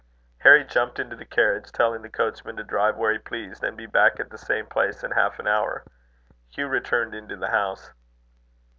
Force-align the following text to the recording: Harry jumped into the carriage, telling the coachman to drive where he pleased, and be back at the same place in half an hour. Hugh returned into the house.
Harry 0.39 0.63
jumped 0.63 0.97
into 0.97 1.15
the 1.15 1.25
carriage, 1.27 1.71
telling 1.71 2.01
the 2.01 2.09
coachman 2.09 2.55
to 2.57 2.63
drive 2.63 2.97
where 2.97 3.11
he 3.13 3.19
pleased, 3.19 3.63
and 3.63 3.77
be 3.77 3.85
back 3.85 4.19
at 4.19 4.31
the 4.31 4.37
same 4.39 4.65
place 4.65 5.03
in 5.03 5.11
half 5.11 5.37
an 5.37 5.45
hour. 5.45 5.85
Hugh 6.49 6.65
returned 6.69 7.13
into 7.13 7.35
the 7.37 7.49
house. 7.51 7.91